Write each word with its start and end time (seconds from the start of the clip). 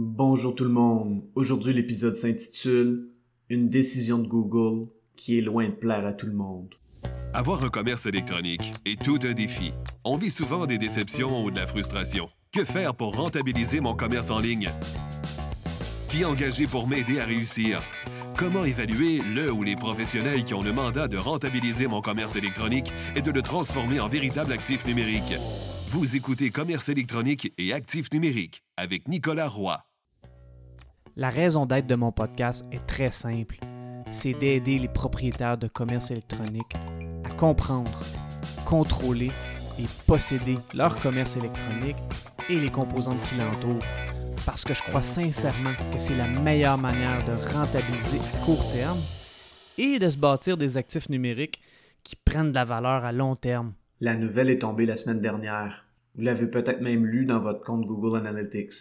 Bonjour 0.00 0.54
tout 0.54 0.62
le 0.62 0.70
monde. 0.70 1.24
Aujourd'hui, 1.34 1.72
l'épisode 1.72 2.14
s'intitule 2.14 3.08
Une 3.48 3.68
décision 3.68 4.18
de 4.18 4.28
Google 4.28 4.86
qui 5.16 5.36
est 5.36 5.40
loin 5.40 5.66
de 5.66 5.74
plaire 5.74 6.06
à 6.06 6.12
tout 6.12 6.26
le 6.26 6.34
monde. 6.34 6.72
Avoir 7.34 7.64
un 7.64 7.68
commerce 7.68 8.06
électronique 8.06 8.74
est 8.86 9.02
tout 9.02 9.18
un 9.24 9.32
défi. 9.32 9.72
On 10.04 10.16
vit 10.16 10.30
souvent 10.30 10.66
des 10.66 10.78
déceptions 10.78 11.42
ou 11.42 11.50
de 11.50 11.56
la 11.56 11.66
frustration. 11.66 12.28
Que 12.52 12.64
faire 12.64 12.94
pour 12.94 13.16
rentabiliser 13.16 13.80
mon 13.80 13.96
commerce 13.96 14.30
en 14.30 14.38
ligne? 14.38 14.70
Qui 16.10 16.24
engager 16.24 16.68
pour 16.68 16.86
m'aider 16.86 17.18
à 17.18 17.24
réussir? 17.24 17.80
Comment 18.36 18.64
évaluer 18.64 19.20
le 19.34 19.50
ou 19.50 19.64
les 19.64 19.74
professionnels 19.74 20.44
qui 20.44 20.54
ont 20.54 20.62
le 20.62 20.72
mandat 20.72 21.08
de 21.08 21.16
rentabiliser 21.16 21.88
mon 21.88 22.02
commerce 22.02 22.36
électronique 22.36 22.92
et 23.16 23.20
de 23.20 23.32
le 23.32 23.42
transformer 23.42 23.98
en 23.98 24.06
véritable 24.06 24.52
actif 24.52 24.86
numérique? 24.86 25.34
Vous 25.90 26.14
écoutez 26.14 26.50
Commerce 26.50 26.88
électronique 26.88 27.52
et 27.58 27.72
actif 27.72 28.12
numérique 28.12 28.62
avec 28.76 29.08
Nicolas 29.08 29.48
Roy. 29.48 29.87
La 31.20 31.30
raison 31.30 31.66
d'être 31.66 31.88
de 31.88 31.96
mon 31.96 32.12
podcast 32.12 32.64
est 32.70 32.86
très 32.86 33.10
simple. 33.10 33.56
C'est 34.12 34.34
d'aider 34.34 34.78
les 34.78 34.86
propriétaires 34.86 35.58
de 35.58 35.66
commerce 35.66 36.12
électronique 36.12 36.76
à 37.24 37.30
comprendre, 37.30 37.90
contrôler 38.64 39.32
et 39.80 39.86
posséder 40.06 40.58
leur 40.76 40.96
commerce 41.00 41.36
électronique 41.36 41.96
et 42.48 42.60
les 42.60 42.70
composantes 42.70 43.20
qui 43.28 43.34
l'entourent. 43.34 43.84
Parce 44.46 44.62
que 44.62 44.74
je 44.74 44.82
crois 44.84 45.02
sincèrement 45.02 45.74
que 45.92 45.98
c'est 45.98 46.14
la 46.14 46.28
meilleure 46.28 46.78
manière 46.78 47.18
de 47.24 47.32
rentabiliser 47.52 48.20
à 48.36 48.44
court 48.44 48.70
terme 48.70 49.00
et 49.76 49.98
de 49.98 50.08
se 50.08 50.18
bâtir 50.18 50.56
des 50.56 50.76
actifs 50.76 51.08
numériques 51.08 51.60
qui 52.04 52.14
prennent 52.14 52.50
de 52.50 52.54
la 52.54 52.64
valeur 52.64 53.04
à 53.04 53.10
long 53.10 53.34
terme. 53.34 53.72
La 54.00 54.14
nouvelle 54.14 54.50
est 54.50 54.60
tombée 54.60 54.86
la 54.86 54.96
semaine 54.96 55.20
dernière. 55.20 55.84
Vous 56.14 56.22
l'avez 56.22 56.46
peut-être 56.46 56.80
même 56.80 57.04
lu 57.04 57.24
dans 57.24 57.40
votre 57.40 57.64
compte 57.64 57.86
Google 57.86 58.16
Analytics. 58.16 58.72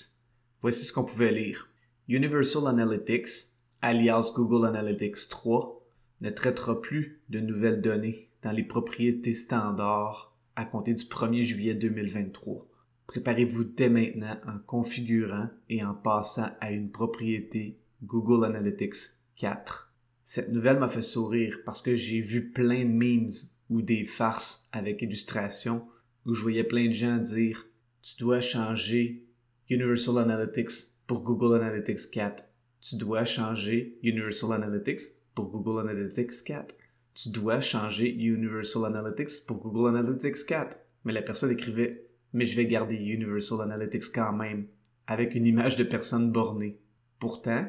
Voici 0.62 0.86
ce 0.86 0.94
qu'on 0.94 1.04
pouvait 1.04 1.32
lire. 1.32 1.68
Universal 2.10 2.68
Analytics, 2.68 3.58
alias 3.82 4.32
Google 4.34 4.66
Analytics 4.66 5.28
3, 5.30 5.86
ne 6.22 6.30
traitera 6.30 6.80
plus 6.80 7.20
de 7.28 7.42
nouvelles 7.42 7.82
données 7.82 8.30
dans 8.44 8.54
les 8.54 8.64
propriétés 8.64 9.34
standards 9.34 10.34
à 10.56 10.64
compter 10.64 10.94
du 10.94 11.04
1er 11.04 11.42
juillet 11.42 11.74
2023. 11.74 12.66
Préparez-vous 13.08 13.66
dès 13.66 13.90
maintenant 13.90 14.38
en 14.48 14.58
configurant 14.66 15.50
et 15.70 15.84
en 15.84 15.94
passant 15.94 16.50
à 16.62 16.72
une 16.72 16.92
propriété 16.92 17.78
Google 18.02 18.46
Analytics 18.46 18.96
4. 19.36 19.94
Cette 20.24 20.54
nouvelle 20.54 20.80
m'a 20.80 20.88
fait 20.88 21.02
sourire 21.02 21.60
parce 21.66 21.82
que 21.82 21.96
j'ai 21.96 22.22
vu 22.22 22.52
plein 22.52 22.86
de 22.86 22.90
memes 22.90 23.28
ou 23.70 23.82
des 23.82 24.06
farces 24.06 24.70
avec 24.72 25.02
illustration 25.02 25.86
où 26.26 26.34
je 26.34 26.42
voyais 26.42 26.64
plein 26.64 26.88
de 26.88 26.94
gens 26.94 27.18
dire 27.18 27.68
tu 28.02 28.16
dois 28.18 28.40
changer 28.40 29.26
Universal 29.70 30.20
Analytics 30.20 30.97
pour 31.08 31.24
Google 31.24 31.56
Analytics 31.56 32.12
4. 32.12 32.44
Tu 32.82 32.96
dois 32.98 33.26
changer 33.26 33.98
Universal 34.04 34.54
Analytics 34.54 35.02
pour 35.34 35.50
Google 35.50 35.90
Analytics 35.90 36.44
4. 36.46 36.76
Tu 37.16 37.30
dois 37.30 37.62
changer 37.62 38.14
Universal 38.14 38.86
Analytics 38.86 39.46
pour 39.48 39.58
Google 39.58 39.98
Analytics 39.98 40.46
4. 40.46 40.78
Mais 41.06 41.14
la 41.14 41.22
personne 41.22 41.52
écrivait 41.52 42.08
mais 42.34 42.46
je 42.46 42.56
vais 42.56 42.66
garder 42.66 42.96
Universal 42.96 43.62
Analytics 43.62 44.12
quand 44.14 44.34
même 44.34 44.68
avec 45.08 45.36
une 45.36 45.46
image 45.46 45.78
de 45.78 45.84
personne 45.84 46.32
bornée. 46.32 46.80
Pourtant, 47.20 47.66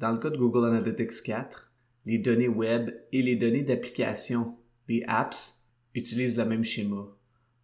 dans 0.00 0.12
le 0.12 0.18
cas 0.18 0.30
de 0.30 0.36
Google 0.36 0.66
Analytics 0.66 1.22
4, 1.24 1.72
les 2.06 2.18
données 2.18 2.48
web 2.48 2.90
et 3.12 3.22
les 3.22 3.36
données 3.36 3.62
d'application 3.62 4.56
les 4.88 5.04
apps 5.06 5.68
utilisent 5.94 6.36
le 6.36 6.44
même 6.44 6.64
schéma. 6.64 7.06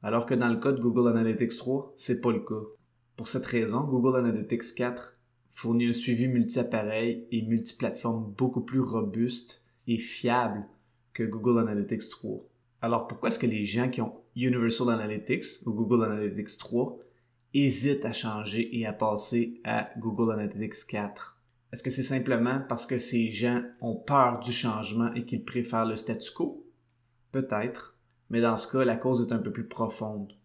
Alors 0.02 0.26
que 0.26 0.34
dans 0.34 0.48
le 0.48 0.60
cas 0.60 0.72
de 0.72 0.80
Google 0.80 1.08
Analytics 1.08 1.56
3, 1.56 1.92
c'est 1.96 2.20
pas 2.20 2.30
le 2.30 2.40
cas. 2.40 2.77
Pour 3.18 3.26
cette 3.26 3.46
raison, 3.46 3.80
Google 3.80 4.16
Analytics 4.16 4.76
4 4.76 5.18
fournit 5.50 5.88
un 5.88 5.92
suivi 5.92 6.28
multi-appareil 6.28 7.26
et 7.32 7.42
multiplateforme 7.42 8.32
beaucoup 8.38 8.60
plus 8.60 8.78
robuste 8.78 9.66
et 9.88 9.98
fiable 9.98 10.64
que 11.14 11.24
Google 11.24 11.58
Analytics 11.58 12.10
3. 12.10 12.38
Alors 12.80 13.08
pourquoi 13.08 13.30
est-ce 13.30 13.40
que 13.40 13.48
les 13.48 13.64
gens 13.64 13.90
qui 13.90 14.00
ont 14.00 14.14
Universal 14.36 14.90
Analytics 14.90 15.66
ou 15.66 15.72
Google 15.72 16.04
Analytics 16.04 16.58
3 16.58 16.96
hésitent 17.54 18.04
à 18.04 18.12
changer 18.12 18.78
et 18.78 18.86
à 18.86 18.92
passer 18.92 19.60
à 19.64 19.90
Google 19.98 20.34
Analytics 20.34 20.86
4? 20.86 21.40
Est-ce 21.72 21.82
que 21.82 21.90
c'est 21.90 22.04
simplement 22.04 22.60
parce 22.68 22.86
que 22.86 22.98
ces 22.98 23.32
gens 23.32 23.64
ont 23.80 23.96
peur 23.96 24.38
du 24.38 24.52
changement 24.52 25.12
et 25.14 25.22
qu'ils 25.22 25.44
préfèrent 25.44 25.86
le 25.86 25.96
statu 25.96 26.30
quo? 26.30 26.64
Peut-être, 27.32 27.98
mais 28.30 28.40
dans 28.40 28.56
ce 28.56 28.70
cas, 28.70 28.84
la 28.84 28.94
cause 28.94 29.26
est 29.26 29.34
un 29.34 29.40
peu 29.40 29.50
plus 29.50 29.66
profonde. 29.66 30.37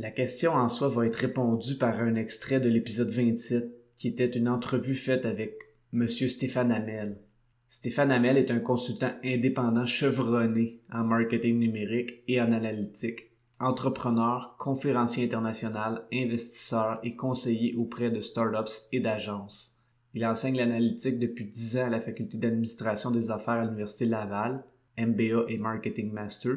La 0.00 0.12
question 0.12 0.52
en 0.52 0.68
soi 0.68 0.86
va 0.86 1.06
être 1.06 1.16
répondue 1.16 1.74
par 1.74 1.98
un 1.98 2.14
extrait 2.14 2.60
de 2.60 2.68
l'épisode 2.68 3.08
27, 3.08 3.68
qui 3.96 4.06
était 4.06 4.28
une 4.28 4.48
entrevue 4.48 4.94
faite 4.94 5.26
avec 5.26 5.58
M. 5.92 6.06
Stéphane 6.06 6.70
Hamel. 6.70 7.18
Stéphane 7.66 8.12
Hamel 8.12 8.36
est 8.36 8.52
un 8.52 8.60
consultant 8.60 9.10
indépendant 9.24 9.84
chevronné 9.84 10.78
en 10.92 11.02
marketing 11.02 11.58
numérique 11.58 12.22
et 12.28 12.40
en 12.40 12.52
analytique, 12.52 13.32
entrepreneur, 13.58 14.54
conférencier 14.60 15.24
international, 15.24 16.06
investisseur 16.12 17.00
et 17.02 17.16
conseiller 17.16 17.74
auprès 17.74 18.12
de 18.12 18.20
startups 18.20 18.86
et 18.92 19.00
d'agences. 19.00 19.82
Il 20.14 20.24
enseigne 20.24 20.58
l'analytique 20.58 21.18
depuis 21.18 21.46
10 21.46 21.76
ans 21.78 21.86
à 21.86 21.90
la 21.90 22.00
faculté 22.00 22.38
d'administration 22.38 23.10
des 23.10 23.32
affaires 23.32 23.54
à 23.54 23.64
l'Université 23.64 24.04
Laval 24.04 24.62
MBA 24.96 25.46
et 25.48 25.58
Marketing 25.58 26.12
Master, 26.12 26.52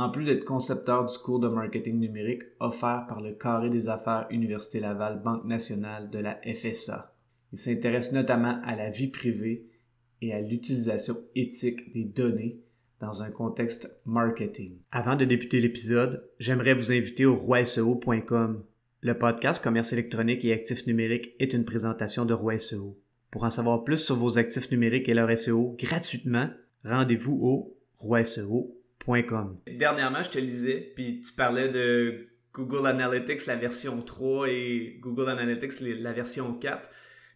en 0.00 0.08
plus 0.08 0.24
d'être 0.24 0.46
concepteur 0.46 1.04
du 1.04 1.18
cours 1.18 1.40
de 1.40 1.48
marketing 1.48 1.98
numérique 1.98 2.44
offert 2.58 3.04
par 3.06 3.20
le 3.20 3.32
Carré 3.32 3.68
des 3.68 3.90
affaires 3.90 4.26
Université 4.30 4.80
Laval 4.80 5.20
Banque 5.22 5.44
nationale 5.44 6.08
de 6.08 6.18
la 6.18 6.40
FSA. 6.42 7.14
Il 7.52 7.58
s'intéresse 7.58 8.12
notamment 8.12 8.62
à 8.64 8.76
la 8.76 8.88
vie 8.88 9.08
privée 9.08 9.66
et 10.22 10.32
à 10.32 10.40
l'utilisation 10.40 11.16
éthique 11.34 11.92
des 11.92 12.04
données 12.04 12.60
dans 12.98 13.22
un 13.22 13.30
contexte 13.30 14.00
marketing. 14.06 14.78
Avant 14.90 15.16
de 15.16 15.26
débuter 15.26 15.60
l'épisode, 15.60 16.26
j'aimerais 16.38 16.72
vous 16.72 16.92
inviter 16.92 17.26
au 17.26 17.36
roiseo.com. 17.36 18.64
Le 19.02 19.18
podcast 19.18 19.62
Commerce 19.62 19.92
électronique 19.92 20.46
et 20.46 20.54
actifs 20.54 20.86
numériques 20.86 21.34
est 21.40 21.52
une 21.52 21.66
présentation 21.66 22.24
de 22.24 22.32
Roi 22.32 22.54
Pour 23.30 23.44
en 23.44 23.50
savoir 23.50 23.84
plus 23.84 23.98
sur 23.98 24.16
vos 24.16 24.38
actifs 24.38 24.70
numériques 24.70 25.10
et 25.10 25.14
leur 25.14 25.36
SEO 25.36 25.76
gratuitement, 25.78 26.48
rendez-vous 26.84 27.38
au 27.42 27.76
roiseo.com. 27.98 28.79
Dernièrement, 29.66 30.22
je 30.22 30.30
te 30.30 30.38
lisais, 30.38 30.92
puis 30.94 31.20
tu 31.20 31.32
parlais 31.32 31.68
de 31.68 32.28
Google 32.52 32.86
Analytics, 32.86 33.46
la 33.46 33.56
version 33.56 34.02
3, 34.02 34.48
et 34.48 34.98
Google 35.00 35.28
Analytics, 35.28 35.80
la 35.80 36.12
version 36.12 36.54
4. 36.54 36.88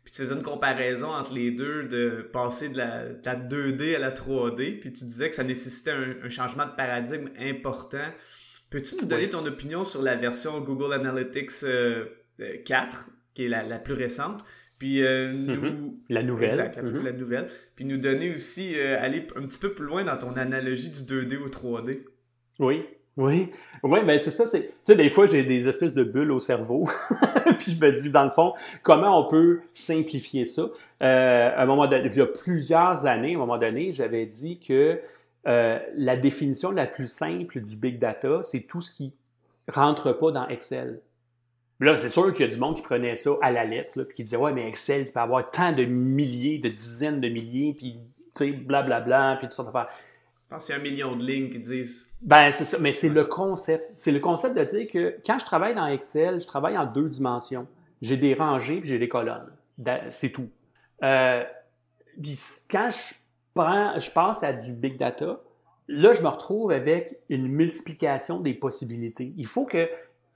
Puis 0.04 0.12
tu 0.12 0.20
faisais 0.20 0.34
une 0.34 0.42
comparaison 0.42 1.08
entre 1.08 1.32
les 1.32 1.50
deux, 1.50 1.84
de 1.84 2.28
passer 2.32 2.68
de 2.68 2.76
la, 2.76 3.08
2D 3.14 3.96
à 3.96 3.98
la 3.98 4.10
3D, 4.10 4.78
puis 4.78 4.92
tu 4.92 5.04
disais 5.04 5.28
que 5.30 5.34
ça 5.34 5.44
nécessitait 5.44 5.92
un, 6.22 6.28
changement 6.28 6.66
de 6.66 6.72
paradigme 6.72 7.30
important. 7.38 8.12
Peux-tu 8.68 8.96
nous 8.96 9.06
donner 9.06 9.30
ton 9.30 9.46
opinion 9.46 9.84
sur 9.84 10.02
la 10.02 10.16
version 10.16 10.60
Google 10.60 10.92
Analytics 10.92 11.46
4, 11.46 11.64
euh, 11.64 12.04
euh, 12.40 12.56
qui 13.34 13.44
est 13.46 13.48
la, 13.48 13.62
la 13.62 13.78
plus 13.78 13.94
récente? 13.94 14.44
Puis 14.78 15.02
euh, 15.02 15.32
nous... 15.32 15.54
Mhm. 15.54 15.94
La 16.08 16.22
nouvelle. 16.22 16.46
Exact, 16.46 16.76
la, 16.76 16.82
mhm. 16.82 17.16
nouvelle. 17.16 17.46
Puis 17.76 17.84
nous 17.84 17.98
donner 17.98 18.32
aussi, 18.32 18.74
euh, 18.76 19.00
aller 19.00 19.26
un 19.36 19.42
petit 19.42 19.58
peu 19.58 19.72
plus 19.72 19.84
loin 19.84 20.04
dans 20.04 20.16
ton 20.16 20.32
analogie 20.34 20.90
du 20.90 21.00
2D 21.00 21.38
au 21.38 21.48
3D. 21.48 22.02
Oui, 22.58 22.84
oui. 23.16 23.50
Oui, 23.82 24.00
ben 24.04 24.18
c'est 24.18 24.30
ça. 24.30 24.44
Tu 24.44 24.64
sais, 24.84 24.96
des 24.96 25.08
fois, 25.08 25.26
j'ai 25.26 25.44
des 25.44 25.68
espèces 25.68 25.94
de 25.94 26.02
bulles 26.02 26.32
au 26.32 26.40
cerveau. 26.40 26.88
puis 27.58 27.72
je 27.72 27.84
me 27.84 27.92
dis, 27.92 28.10
dans 28.10 28.24
le 28.24 28.30
fond, 28.30 28.54
comment 28.82 29.24
on 29.24 29.28
peut 29.28 29.60
simplifier 29.72 30.44
ça? 30.44 30.68
Euh, 31.02 31.50
à 31.54 31.62
un 31.62 31.66
moment 31.66 31.86
donné, 31.86 32.08
il 32.08 32.16
y 32.16 32.20
a 32.20 32.26
plusieurs 32.26 33.06
années, 33.06 33.32
à 33.32 33.36
un 33.36 33.40
moment 33.40 33.58
donné, 33.58 33.92
j'avais 33.92 34.26
dit 34.26 34.58
que 34.58 35.00
la 35.46 36.16
définition 36.16 36.70
la 36.70 36.86
plus 36.86 37.06
simple 37.06 37.60
du 37.60 37.76
big 37.76 37.98
data, 37.98 38.40
c'est 38.42 38.62
tout 38.62 38.80
ce 38.80 38.90
qui 38.90 39.12
rentre 39.68 40.12
pas 40.12 40.32
dans 40.32 40.48
Excel. 40.48 41.00
Là, 41.84 41.98
c'est 41.98 42.08
sûr 42.08 42.32
qu'il 42.32 42.46
y 42.46 42.48
a 42.48 42.50
du 42.50 42.56
monde 42.56 42.76
qui 42.76 42.82
prenait 42.82 43.14
ça 43.14 43.32
à 43.42 43.50
la 43.50 43.64
lettre, 43.64 43.98
là, 43.98 44.04
puis 44.04 44.16
qui 44.16 44.22
disait 44.22 44.38
Ouais, 44.38 44.52
mais 44.52 44.66
Excel, 44.68 45.04
tu 45.04 45.12
peux 45.12 45.20
avoir 45.20 45.50
tant 45.50 45.72
de 45.72 45.84
milliers, 45.84 46.58
de 46.58 46.70
dizaines 46.70 47.20
de 47.20 47.28
milliers, 47.28 47.74
puis 47.76 47.98
tu 48.34 48.46
sais, 48.46 48.52
blablabla, 48.52 49.36
puis 49.38 49.48
tout 49.48 49.54
ça. 49.54 49.64
Je 49.64 50.48
pense 50.48 50.66
qu'il 50.66 50.74
y 50.74 50.78
a 50.78 50.80
un 50.80 50.82
million 50.82 51.14
de 51.14 51.22
lignes 51.22 51.50
qui 51.50 51.58
disent. 51.58 52.10
Ben, 52.22 52.50
c'est 52.50 52.64
ça, 52.64 52.78
mais 52.80 52.94
c'est 52.94 53.10
le 53.10 53.24
concept. 53.24 53.92
C'est 53.96 54.12
le 54.12 54.20
concept 54.20 54.56
de 54.56 54.64
dire 54.64 54.90
que 54.90 55.16
quand 55.26 55.38
je 55.38 55.44
travaille 55.44 55.74
dans 55.74 55.86
Excel, 55.86 56.40
je 56.40 56.46
travaille 56.46 56.78
en 56.78 56.86
deux 56.86 57.08
dimensions. 57.08 57.66
J'ai 58.00 58.16
des 58.16 58.32
rangées, 58.32 58.80
puis 58.80 58.88
j'ai 58.88 58.98
des 58.98 59.08
colonnes. 59.08 59.52
C'est 60.10 60.30
tout. 60.30 60.48
Euh, 61.02 61.44
puis 62.22 62.38
quand 62.70 62.88
je, 62.90 63.14
prends, 63.52 63.98
je 63.98 64.10
passe 64.10 64.42
à 64.42 64.54
du 64.54 64.72
big 64.72 64.96
data, 64.96 65.40
là, 65.88 66.12
je 66.14 66.22
me 66.22 66.28
retrouve 66.28 66.70
avec 66.70 67.18
une 67.28 67.46
multiplication 67.46 68.40
des 68.40 68.54
possibilités. 68.54 69.34
Il 69.36 69.46
faut 69.46 69.66
que 69.66 69.88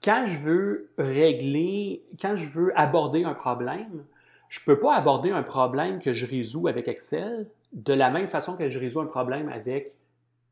quand 0.03 0.25
je 0.25 0.39
veux 0.39 0.89
régler, 0.97 2.03
quand 2.21 2.35
je 2.35 2.47
veux 2.47 2.77
aborder 2.79 3.23
un 3.23 3.33
problème, 3.33 4.05
je 4.49 4.59
ne 4.59 4.65
peux 4.65 4.79
pas 4.79 4.95
aborder 4.95 5.31
un 5.31 5.43
problème 5.43 5.99
que 5.99 6.13
je 6.13 6.25
résous 6.25 6.67
avec 6.67 6.87
Excel 6.87 7.47
de 7.73 7.93
la 7.93 8.09
même 8.09 8.27
façon 8.27 8.55
que 8.55 8.69
je 8.69 8.79
résous 8.79 9.01
un 9.01 9.05
problème 9.05 9.49
avec 9.49 9.97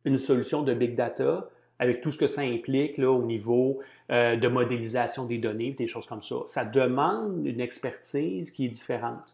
une 0.06 0.18
solution 0.18 0.62
de 0.62 0.74
big 0.74 0.96
data 0.96 1.50
avec 1.80 2.02
tout 2.02 2.12
ce 2.12 2.18
que 2.18 2.28
ça 2.28 2.42
implique 2.42 2.98
là, 2.98 3.12
au 3.12 3.24
niveau 3.24 3.80
euh, 4.10 4.36
de 4.36 4.48
modélisation 4.48 5.26
des 5.26 5.38
données, 5.38 5.72
des 5.72 5.86
choses 5.86 6.08
comme 6.08 6.24
ça. 6.24 6.36
Ça 6.48 6.66
demande 6.66 7.46
une 7.46 7.62
expertise 7.62 8.52
qui 8.52 8.66
est 8.66 8.70
différente. 8.70 9.34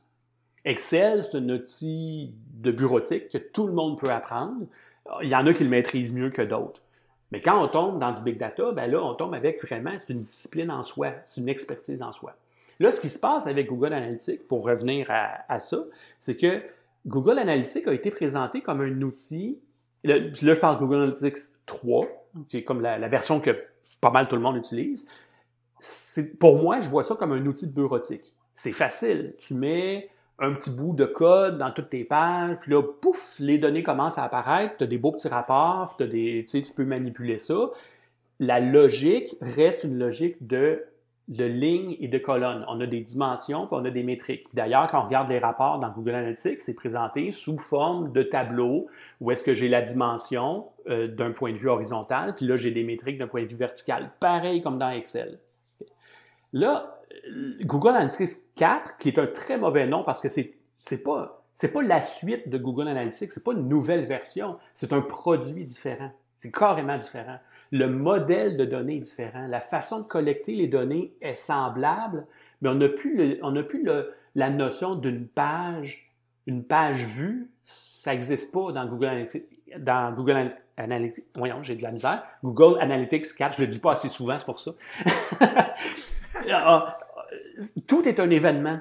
Excel, 0.66 1.24
c'est 1.24 1.38
un 1.38 1.50
outil 1.50 2.34
de 2.54 2.72
bureautique 2.72 3.30
que 3.30 3.38
tout 3.38 3.68
le 3.68 3.74
monde 3.74 3.98
peut 3.98 4.10
apprendre. 4.10 4.66
Il 5.22 5.30
y 5.30 5.36
en 5.36 5.46
a 5.46 5.54
qui 5.54 5.64
le 5.64 5.70
maîtrisent 5.70 6.14
mieux 6.14 6.30
que 6.30 6.42
d'autres. 6.42 6.82
Mais 7.34 7.42
quand 7.42 7.60
on 7.60 7.68
tombe 7.68 8.00
dans 8.00 8.12
du 8.12 8.22
big 8.22 8.38
data, 8.38 8.72
ben 8.74 8.86
là, 8.86 9.04
on 9.04 9.16
tombe 9.16 9.34
avec 9.34 9.60
vraiment, 9.64 9.90
c'est 9.98 10.14
une 10.14 10.22
discipline 10.22 10.70
en 10.70 10.84
soi, 10.84 11.14
c'est 11.26 11.42
une 11.42 11.50
expertise 11.50 12.04
en 12.04 12.12
soi. 12.12 12.36
Là, 12.80 12.92
ce 12.92 13.02
qui 13.02 13.10
se 13.10 13.20
passe 13.20 13.48
avec 13.48 13.68
Google 13.68 13.92
Analytics, 13.92 14.48
pour 14.48 14.64
revenir 14.64 15.08
à, 15.10 15.58
ça, 15.58 15.80
c'est 16.20 16.38
que 16.38 16.62
Google 17.08 17.40
Analytics 17.40 17.88
a 17.88 17.94
été 17.94 18.12
présenté 18.12 18.62
comme 18.62 18.82
un 18.82 19.02
outil. 19.02 19.60
Là, 20.04 20.18
je 20.32 20.60
parle 20.60 20.76
de 20.76 20.82
Google 20.82 20.98
Analytics 20.98 21.40
3, 21.66 22.06
qui 22.50 22.58
est 22.58 22.64
comme 22.64 22.82
la, 22.82 23.00
la 23.00 23.08
version 23.08 23.40
que 23.40 23.50
pas 24.00 24.12
mal 24.12 24.28
tout 24.28 24.36
le 24.36 24.42
monde 24.44 24.58
utilise. 24.58 25.08
Pour 26.40 26.62
moi, 26.62 26.82
je 26.82 26.90
vois 26.90 27.04
ça 27.04 27.16
comme 27.16 27.32
un 27.32 27.44
outil 27.48 27.66
de 27.66 27.74
bureautique. 27.74 28.32
C'est 28.54 28.74
facile. 28.74 29.34
Tu 29.40 29.56
mets 29.56 30.08
un 30.40 30.54
petit 30.54 30.72
bout 30.72 30.94
de 30.94 31.06
code 31.06 31.58
dans 31.58 31.72
toutes 31.72 31.90
tes 31.90 32.04
pages, 32.04 32.58
puis 32.60 32.72
là, 32.72 32.82
pouf, 32.82 33.36
les 33.40 33.58
données 33.58 33.84
commencent 33.84 34.18
à 34.18 34.24
apparaître, 34.24 34.78
tu 34.78 34.84
as 34.84 34.88
des 34.88 34.98
beaux 34.98 35.12
petits 35.12 35.28
rapports, 35.28 35.96
as 36.00 36.06
des, 36.06 36.44
tu 36.46 36.62
peux 36.76 36.86
manipuler 36.86 37.38
ça. 37.38 37.70
La 38.40 38.60
logique 38.60 39.36
reste 39.42 39.84
une 39.84 39.98
logique 39.98 40.46
de, 40.46 40.84
lignes 41.28 41.96
et 42.00 42.08
de 42.08 42.18
colonnes. 42.18 42.66
On 42.68 42.82
a 42.82 42.88
des 42.88 43.02
dimensions, 43.02 43.68
puis 43.68 43.78
on 43.80 43.86
a 43.86 43.92
des 43.92 44.04
métriques. 44.04 44.48
D'ailleurs, 44.54 44.88
quand 44.88 45.02
on 45.02 45.06
regarde 45.06 45.30
les 45.30 45.40
rapports 45.40 45.80
dans 45.80 45.90
Google 45.92 46.16
Analytics, 46.16 46.62
c'est 46.62 46.76
présenté 46.76 47.32
sous 47.32 47.60
forme 47.60 48.12
de 48.12 48.24
tableau 48.24 48.88
où 49.22 49.32
est-ce 49.32 49.44
que 49.44 49.54
j'ai 49.54 49.70
la 49.70 49.82
dimension 49.82 50.66
euh, 50.90 51.08
d'un 51.08 51.32
point 51.32 51.54
de 51.54 51.58
vue 51.58 51.70
horizontal, 51.70 52.34
puis 52.36 52.48
là, 52.48 52.56
j'ai 52.56 52.72
des 52.72 52.84
métriques 52.84 53.20
d'un 53.20 53.28
point 53.28 53.44
de 53.44 53.48
vue 53.48 53.56
vertical. 53.56 54.10
Pareil 54.20 54.62
comme 54.62 54.80
dans 54.80 54.90
Excel. 54.90 55.40
Là, 56.52 57.00
Google 57.62 57.90
Analytics 57.90 58.54
4, 58.56 58.98
qui 58.98 59.10
est 59.10 59.20
un 59.20 59.28
très 59.28 59.58
mauvais 59.58 59.88
nom 59.88 60.04
parce 60.04 60.20
que 60.20 60.30
c'est 60.30 60.54
c'est 60.76 61.04
pas 61.04 61.44
c'est 61.54 61.72
pas 61.72 61.84
la 61.84 62.02
suite 62.02 62.50
de 62.50 62.58
Google 62.58 62.88
Analytics, 62.88 63.32
c'est 63.32 63.44
pas 63.44 63.54
une 63.54 63.70
nouvelle 63.70 64.06
version, 64.06 64.58
c'est 64.74 64.92
un 64.92 65.02
produit 65.02 65.66
différent. 65.66 66.12
C'est 66.38 66.52
carrément 66.52 66.98
différent. 66.98 67.38
Le 67.72 67.88
modèle 67.88 68.58
de 68.58 68.66
données 68.66 68.98
est 68.98 69.02
différent. 69.02 69.48
La 69.48 69.62
façon 69.62 70.02
de 70.02 70.08
collecter 70.08 70.56
les 70.56 70.68
données 70.68 71.14
est 71.22 71.36
semblable, 71.36 72.26
mais 72.62 72.70
on 72.70 72.76
n'a 72.76 72.90
plus, 72.90 73.40
on 73.44 73.56
a 73.56 73.64
plus 73.64 73.88
la 74.36 74.50
notion 74.50 74.96
d'une 74.96 75.28
page, 75.28 76.12
une 76.48 76.64
page 76.64 77.06
vue. 77.06 77.50
Ça 77.64 78.12
n'existe 78.12 78.52
pas 78.52 78.72
dans 78.72 78.86
Google 78.88 79.06
Analytics. 79.06 79.46
Dans 79.78 80.12
Google 80.14 80.50
Analytics, 80.78 81.26
voyons, 81.36 81.64
j'ai 81.64 81.76
de 81.76 81.84
la 81.84 81.92
misère. 81.92 82.24
Google 82.44 82.80
Analytics 82.82 83.36
4, 83.38 83.56
je 83.58 83.62
le 83.62 83.68
dis 83.68 83.80
pas 83.80 83.94
assez 83.94 84.10
souvent, 84.10 84.38
c'est 84.38 84.46
pour 84.46 84.60
ça. 84.60 84.72
Tout 87.88 88.08
est 88.08 88.20
un 88.20 88.30
événement. 88.30 88.80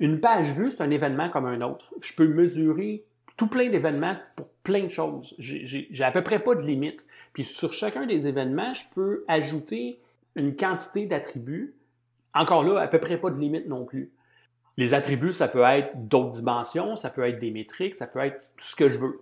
une 0.00 0.20
page 0.20 0.52
vue, 0.52 0.70
c'est 0.70 0.82
un 0.82 0.90
événement 0.90 1.28
comme 1.30 1.46
un 1.46 1.60
autre. 1.60 1.92
Je 2.02 2.14
peux 2.14 2.26
mesurer 2.26 3.04
tout 3.36 3.46
plein 3.46 3.70
d'événements 3.70 4.16
pour 4.36 4.50
plein 4.62 4.84
de 4.84 4.88
choses. 4.88 5.34
J'ai 5.38 6.04
à 6.04 6.10
peu 6.10 6.22
près 6.22 6.40
pas 6.40 6.54
de 6.54 6.62
limite. 6.62 7.06
Puis 7.32 7.44
sur 7.44 7.72
chacun 7.72 8.06
des 8.06 8.26
événements, 8.26 8.74
je 8.74 8.82
peux 8.94 9.24
ajouter 9.28 10.00
une 10.34 10.56
quantité 10.56 11.06
d'attributs. 11.06 11.74
Encore 12.34 12.64
là, 12.64 12.80
à 12.80 12.88
peu 12.88 12.98
près 12.98 13.18
pas 13.18 13.30
de 13.30 13.38
limite 13.38 13.68
non 13.68 13.84
plus. 13.84 14.10
Les 14.76 14.94
attributs, 14.94 15.32
ça 15.32 15.48
peut 15.48 15.62
être 15.62 15.90
d'autres 16.08 16.30
dimensions, 16.30 16.94
ça 16.94 17.10
peut 17.10 17.26
être 17.26 17.38
des 17.38 17.50
métriques, 17.50 17.96
ça 17.96 18.06
peut 18.06 18.20
être 18.20 18.40
tout 18.56 18.64
ce 18.64 18.76
que 18.76 18.88
je 18.88 18.98
veux. 18.98 19.14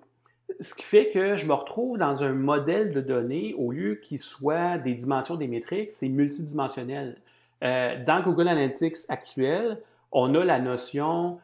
Ce 0.61 0.75
qui 0.75 0.85
fait 0.85 1.09
que 1.09 1.37
je 1.37 1.47
me 1.47 1.55
retrouve 1.55 1.99
dans 1.99 2.23
un 2.23 2.33
modèle 2.33 2.93
de 2.93 3.01
données, 3.01 3.55
au 3.57 3.73
lieu 3.73 3.97
qu'il 3.97 4.19
soit 4.19 4.79
des 4.79 4.95
dimensions 4.95 5.37
des 5.37 5.49
métriques, 5.49 5.93
c'est 5.93 6.09
multidimensionnel. 6.09 7.17
Euh, 7.65 8.03
dans 8.05 8.21
Google 8.21 8.49
Analytics 8.49 8.97
actuel, 9.09 9.81
on 10.13 10.35
a 10.35 10.45
la 10.45 10.61
notion 10.61 11.39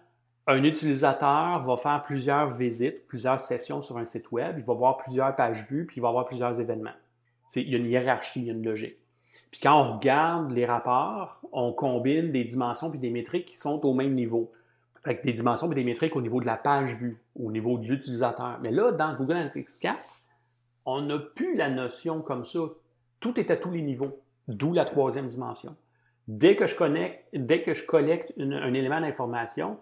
un 0.46 0.64
utilisateur 0.64 1.60
va 1.60 1.76
faire 1.76 2.02
plusieurs 2.02 2.50
visites, 2.50 3.06
plusieurs 3.06 3.38
sessions 3.38 3.80
sur 3.80 3.98
un 3.98 4.04
site 4.04 4.32
web, 4.32 4.56
il 4.58 4.64
va 4.64 4.74
voir 4.74 4.96
plusieurs 4.96 5.34
pages 5.36 5.64
vues, 5.66 5.86
puis 5.86 5.98
il 5.98 6.02
va 6.02 6.10
voir 6.10 6.24
plusieurs 6.24 6.58
événements. 6.58 6.94
il 7.54 7.70
y 7.70 7.74
a 7.74 7.78
une 7.78 7.86
hiérarchie, 7.86 8.40
il 8.40 8.46
y 8.46 8.50
a 8.50 8.52
une 8.52 8.64
logique. 8.64 8.96
Puis 9.52 9.60
quand 9.62 9.78
on 9.78 9.96
regarde 9.96 10.50
les 10.50 10.64
rapports, 10.64 11.40
on 11.52 11.72
combine 11.72 12.32
des 12.32 12.44
dimensions 12.44 12.90
puis 12.90 12.98
des 12.98 13.10
métriques 13.10 13.44
qui 13.44 13.56
sont 13.56 13.84
au 13.86 13.92
même 13.92 14.14
niveau. 14.14 14.50
Avec 15.04 15.24
des 15.24 15.32
dimensions 15.32 15.70
et 15.70 15.74
des 15.74 15.84
métriques 15.84 16.16
au 16.16 16.22
niveau 16.22 16.40
de 16.40 16.46
la 16.46 16.56
page 16.56 16.94
vue, 16.94 17.20
au 17.36 17.50
niveau 17.50 17.76
de 17.76 17.86
l'utilisateur. 17.86 18.58
Mais 18.62 18.70
là, 18.70 18.92
dans 18.92 19.14
Google 19.14 19.32
Analytics 19.32 19.78
4, 19.80 20.20
on 20.86 21.02
n'a 21.02 21.18
plus 21.18 21.56
la 21.56 21.70
notion 21.70 22.20
comme 22.20 22.44
ça. 22.44 22.60
Tout 23.20 23.38
est 23.38 23.50
à 23.50 23.56
tous 23.56 23.70
les 23.70 23.82
niveaux, 23.82 24.20
d'où 24.48 24.72
la 24.72 24.84
troisième 24.84 25.26
dimension. 25.26 25.76
Dès 26.28 26.56
que 26.56 26.66
je, 26.66 26.76
connecte, 26.76 27.24
dès 27.32 27.62
que 27.62 27.74
je 27.74 27.84
collecte 27.84 28.32
un 28.38 28.74
élément 28.74 29.00
d'information, 29.00 29.78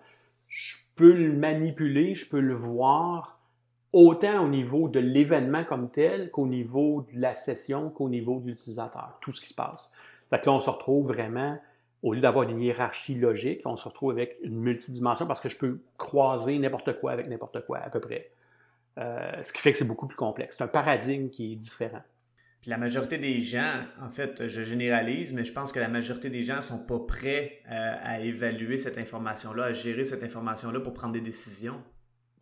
je 0.49 0.77
peux 0.97 1.13
le 1.13 1.33
manipuler, 1.33 2.15
je 2.15 2.29
peux 2.29 2.41
le 2.41 2.55
voir 2.55 3.41
autant 3.93 4.45
au 4.45 4.49
niveau 4.49 4.89
de 4.89 5.01
l'événement 5.01 5.65
comme 5.65 5.91
tel 5.91 6.31
qu'au 6.31 6.47
niveau 6.47 7.07
de 7.13 7.21
la 7.21 7.35
session, 7.35 7.91
qu'au 7.91 8.09
niveau 8.09 8.41
de 8.41 8.49
l'utilisateur, 8.49 9.19
tout 9.21 9.33
ce 9.33 9.41
qui 9.41 9.49
se 9.49 9.55
passe. 9.55 9.91
Fait 10.31 10.41
que 10.41 10.47
là, 10.47 10.53
on 10.53 10.61
se 10.61 10.71
retrouve 10.71 11.09
vraiment, 11.09 11.59
au 12.03 12.15
lieu 12.15 12.21
d'avoir 12.21 12.49
une 12.49 12.61
hiérarchie 12.61 13.17
logique, 13.17 13.63
on 13.65 13.77
se 13.77 13.89
retrouve 13.89 14.13
avec 14.13 14.39
une 14.43 14.57
multidimension 14.57 15.27
parce 15.27 15.41
que 15.41 15.49
je 15.49 15.57
peux 15.57 15.81
croiser 15.97 16.59
n'importe 16.59 16.99
quoi 17.01 17.13
avec 17.13 17.29
n'importe 17.29 17.65
quoi, 17.67 17.79
à 17.79 17.91
peu 17.91 18.01
près. 18.01 18.31
Euh, 18.99 19.43
ce 19.43 19.53
qui 19.53 19.61
fait 19.61 19.73
que 19.73 19.79
c'est 19.79 19.87
beaucoup 19.87 20.07
plus 20.07 20.17
complexe. 20.17 20.57
C'est 20.59 20.65
un 20.65 20.69
paradigme 20.69 21.29
qui 21.31 21.53
est 21.53 21.57
différent. 21.57 22.03
La 22.67 22.77
majorité 22.77 23.17
des 23.17 23.41
gens, 23.41 23.73
en 24.03 24.11
fait, 24.11 24.47
je 24.47 24.63
généralise, 24.63 25.33
mais 25.33 25.45
je 25.45 25.53
pense 25.53 25.73
que 25.73 25.81
la 25.81 25.89
majorité 25.89 26.29
des 26.29 26.43
gens 26.43 26.57
ne 26.57 26.61
sont 26.61 26.85
pas 26.85 26.99
prêts 26.99 27.61
euh, 27.71 27.95
à 28.03 28.21
évaluer 28.21 28.77
cette 28.77 28.99
information-là, 28.99 29.65
à 29.65 29.73
gérer 29.73 30.05
cette 30.05 30.23
information-là 30.23 30.81
pour 30.81 30.93
prendre 30.93 31.15
des 31.15 31.23
décisions. 31.23 31.81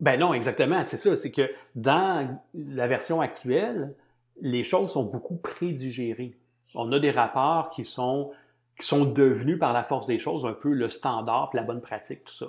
Ben 0.01 0.19
non, 0.19 0.33
exactement. 0.33 0.83
C'est 0.83 0.97
ça. 0.97 1.15
C'est 1.15 1.31
que 1.31 1.49
dans 1.75 2.37
la 2.53 2.87
version 2.87 3.21
actuelle, 3.21 3.93
les 4.41 4.63
choses 4.63 4.91
sont 4.91 5.05
beaucoup 5.05 5.37
prédigérées. 5.37 6.37
On 6.75 6.91
a 6.91 6.99
des 6.99 7.11
rapports 7.11 7.69
qui 7.69 7.85
sont, 7.85 8.31
qui 8.77 8.85
sont 8.85 9.05
devenus 9.05 9.57
par 9.57 9.71
la 9.71 9.83
force 9.83 10.05
des 10.05 10.19
choses 10.19 10.45
un 10.45 10.53
peu 10.53 10.73
le 10.73 10.89
standard, 10.89 11.49
la 11.53 11.63
bonne 11.63 11.81
pratique, 11.81 12.25
tout 12.25 12.33
ça. 12.33 12.47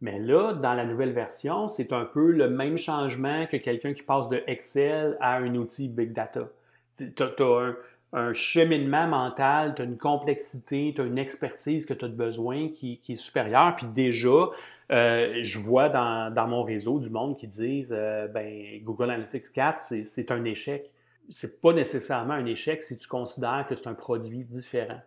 Mais 0.00 0.18
là, 0.18 0.54
dans 0.54 0.74
la 0.74 0.84
nouvelle 0.84 1.12
version, 1.12 1.66
c'est 1.66 1.92
un 1.92 2.04
peu 2.04 2.30
le 2.30 2.48
même 2.48 2.78
changement 2.78 3.46
que 3.46 3.56
quelqu'un 3.56 3.92
qui 3.94 4.02
passe 4.02 4.28
de 4.28 4.42
Excel 4.46 5.16
à 5.20 5.36
un 5.36 5.54
outil 5.56 5.88
Big 5.88 6.12
Data 6.12 6.48
tu 6.96 7.22
as, 7.22 7.74
un, 8.12 8.34
cheminement 8.34 9.06
mental, 9.06 9.74
tu 9.74 9.82
as 9.82 9.84
une 9.84 9.98
complexité, 9.98 10.92
tu 10.94 11.00
as 11.00 11.04
une 11.04 11.18
expertise 11.18 11.86
que 11.86 11.94
tu 11.94 12.04
as 12.04 12.08
besoin 12.08 12.68
qui, 12.68 13.00
est 13.08 13.16
supérieure. 13.16 13.76
Puis 13.76 13.86
déjà, 13.86 14.50
euh, 14.90 15.40
je 15.42 15.58
vois 15.58 15.88
dans, 15.88 16.46
mon 16.48 16.62
réseau 16.62 16.98
du 16.98 17.10
monde 17.10 17.36
qui 17.36 17.46
disent 17.46 17.94
euh, 17.96 18.26
ben, 18.28 18.82
Google 18.82 19.10
Analytics 19.10 19.52
4, 19.52 19.78
c'est 19.78 20.30
un 20.30 20.44
échec. 20.44 20.90
C'est 21.30 21.60
pas 21.60 21.72
nécessairement 21.72 22.34
un 22.34 22.46
échec 22.46 22.82
si 22.82 22.96
tu 22.96 23.06
considères 23.06 23.66
que 23.68 23.76
c'est 23.76 23.88
un 23.88 23.94
produit 23.94 24.44
différent. 24.44 25.00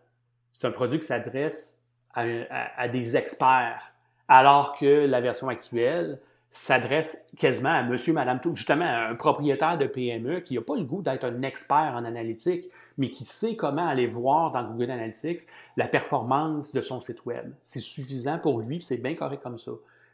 C'est 0.54 0.68
un 0.68 0.72
produit 0.72 1.00
qui 1.00 1.06
s'adresse 1.06 1.84
à, 2.14 2.88
des 2.88 3.18
experts. 3.18 3.90
Alors 4.28 4.78
que 4.78 5.06
la 5.06 5.20
version 5.20 5.50
actuelle, 5.50 6.20
s'adresse 6.54 7.20
quasiment 7.36 7.72
à 7.72 7.82
monsieur, 7.82 8.14
madame, 8.14 8.40
tout, 8.40 8.56
justement 8.56 8.86
à 8.86 9.10
un 9.10 9.16
propriétaire 9.16 9.76
de 9.76 9.88
PME 9.88 10.42
qui 10.42 10.54
n'a 10.54 10.62
pas 10.62 10.76
le 10.76 10.84
goût 10.84 11.02
d'être 11.02 11.24
un 11.24 11.42
expert 11.42 11.94
en 11.96 12.06
analytique, 12.06 12.70
mais 13.00 13.10
qui 13.10 13.26
sait 13.26 13.56
comment 13.56 13.88
aller 13.88 14.06
voir 14.06 14.52
dans 14.52 14.64
Google 14.64 14.92
Analytics 14.92 15.42
la 15.78 15.88
performance 15.88 16.72
de 16.72 16.80
son 16.80 17.02
site 17.02 17.26
web. 17.26 17.52
C'est 17.64 17.80
suffisant 17.80 18.38
pour 18.38 18.60
lui, 18.60 18.84
c'est 18.84 18.98
bien 18.98 19.16
correct 19.16 19.42
comme 19.42 19.58
ça. 19.58 19.72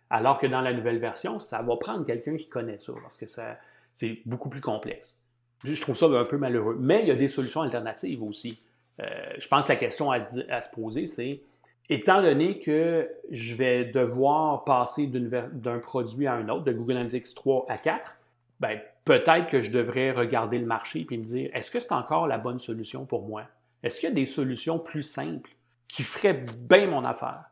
Alors 0.10 0.40
que 0.40 0.48
dans 0.48 0.62
la 0.62 0.72
nouvelle 0.72 0.98
version, 0.98 1.40
ça 1.40 1.62
va 1.62 1.76
prendre 1.76 2.06
quelqu'un 2.06 2.38
qui 2.38 2.48
connaît 2.48 2.78
ça, 2.78 2.94
parce 3.02 3.18
que 3.18 3.26
c'est 3.26 4.22
beaucoup 4.26 4.50
plus 4.50 4.62
complexe. 4.62 5.20
Je 5.66 5.80
trouve 5.82 5.98
ça 5.98 6.06
un 6.06 6.24
peu 6.24 6.38
malheureux. 6.38 6.78
Mais 6.80 7.02
il 7.02 7.10
y 7.10 7.12
a 7.12 7.16
des 7.16 7.28
solutions 7.28 7.62
alternatives 7.62 8.24
aussi. 8.24 8.62
Euh, 9.02 9.06
je 9.38 9.48
pense 9.50 9.68
que 9.68 9.74
la 9.74 9.78
question 9.78 10.10
à 10.10 10.22
se 10.22 10.70
poser, 10.74 11.06
c'est 11.06 11.42
étant 11.90 12.22
donné 12.22 12.60
que 12.60 13.10
je 13.32 13.56
vais 13.56 13.86
devoir 13.86 14.64
passer 14.64 15.08
d'un 15.08 15.80
produit 15.80 16.28
à 16.28 16.34
un 16.34 16.50
autre, 16.50 16.64
de 16.64 16.72
Google 16.72 16.98
Analytics 16.98 17.34
3 17.34 17.66
à 17.68 17.78
4, 17.78 18.16
ben, 18.60 18.80
peut-être 19.06 19.48
que 19.50 19.62
je 19.62 19.72
devrais 19.72 20.12
regarder 20.12 20.60
le 20.60 20.66
marché 20.66 21.08
et 21.10 21.18
me 21.18 21.24
dire, 21.24 21.50
est-ce 21.54 21.72
que 21.72 21.80
c'est 21.80 21.94
encore 21.94 22.28
la 22.28 22.38
bonne 22.38 22.60
solution 22.60 23.06
pour 23.06 23.28
moi? 23.28 23.44
Est-ce 23.82 24.00
qu'il 24.00 24.10
y 24.10 24.12
a 24.12 24.16
des 24.16 24.26
solutions 24.26 24.78
plus 24.78 25.04
simples 25.04 25.52
qui 25.88 26.04
feraient 26.04 26.38
bien 26.70 26.88
mon 26.88 27.06
affaire? 27.06 27.46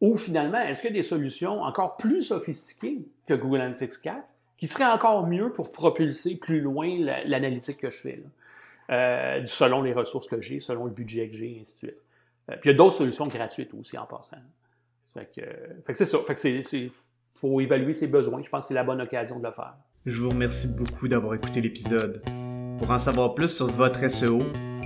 Ou 0.00 0.16
finalement, 0.16 0.60
est-ce 0.60 0.80
qu'il 0.80 0.90
y 0.90 0.94
a 0.94 0.96
des 0.96 1.02
solutions 1.02 1.62
encore 1.62 1.96
plus 1.96 2.22
sophistiquées 2.22 2.98
que 3.26 3.34
Google 3.34 3.60
Analytics 3.60 4.02
4 4.02 4.16
qui 4.56 4.66
seraient 4.66 4.84
encore 4.84 5.26
mieux 5.26 5.52
pour 5.52 5.72
propulser 5.72 6.36
plus 6.36 6.60
loin 6.60 6.96
l'analytique 7.26 7.78
que 7.78 7.90
je 7.90 7.98
fais, 7.98 8.22
euh, 8.90 9.44
selon 9.46 9.82
les 9.82 9.92
ressources 9.92 10.26
que 10.26 10.40
j'ai, 10.40 10.60
selon 10.60 10.84
le 10.84 10.90
budget 10.90 11.28
que 11.28 11.36
j'ai, 11.36 11.58
ainsi 11.60 11.74
de 11.74 11.78
suite. 11.90 12.03
Euh, 12.50 12.56
puis 12.60 12.70
il 12.70 12.72
y 12.72 12.74
a 12.74 12.76
d'autres 12.76 12.96
solutions 12.96 13.26
gratuites 13.26 13.72
aussi 13.74 13.96
en 13.98 14.06
passant. 14.06 14.36
Fait 15.12 15.30
que, 15.34 15.42
fait 15.86 15.92
que 15.92 15.98
c'est 15.98 16.04
ça. 16.04 16.18
Fait 16.26 16.34
que 16.34 16.62
c'est, 16.62 16.90
faut 17.36 17.60
évaluer 17.60 17.92
ses 17.92 18.06
besoins. 18.06 18.40
Je 18.42 18.48
pense 18.48 18.64
que 18.64 18.68
c'est 18.68 18.74
la 18.74 18.84
bonne 18.84 19.00
occasion 19.00 19.38
de 19.38 19.44
le 19.44 19.52
faire. 19.52 19.74
Je 20.06 20.22
vous 20.22 20.30
remercie 20.30 20.74
beaucoup 20.74 21.08
d'avoir 21.08 21.34
écouté 21.34 21.60
l'épisode. 21.60 22.22
Pour 22.78 22.90
en 22.90 22.98
savoir 22.98 23.34
plus 23.34 23.48
sur 23.48 23.66
votre 23.66 24.10
SEO, 24.10 24.42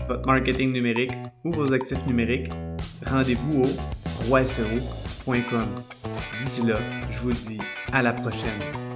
votre 0.07 0.27
marketing 0.27 0.73
numérique 0.73 1.13
ou 1.45 1.53
vos 1.53 1.73
actifs 1.73 2.05
numériques, 2.07 2.51
rendez-vous 3.07 3.63
au 3.63 4.29
roiseo.com. 4.29 5.69
D'ici 6.39 6.63
là, 6.67 6.79
je 7.11 7.19
vous 7.21 7.33
dis 7.33 7.59
à 7.93 8.03
la 8.03 8.13
prochaine. 8.13 8.88